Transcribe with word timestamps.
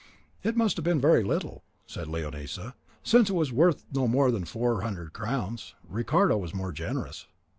"It 0.41 0.57
must 0.57 0.77
have 0.77 0.83
been 0.83 0.99
very 0.99 1.23
little," 1.23 1.63
said 1.85 2.07
Leonisa, 2.07 2.73
"since 3.03 3.29
it 3.29 3.33
was 3.33 3.51
worth 3.53 3.85
no 3.93 4.07
more 4.07 4.31
than 4.31 4.45
four 4.45 4.81
hundred 4.81 5.13
crowns. 5.13 5.75
Ricardo 5.87 6.39
was 6.39 6.55
more 6.55 6.71
generous. 6.71 7.27